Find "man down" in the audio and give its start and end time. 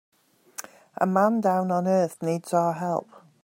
1.05-1.69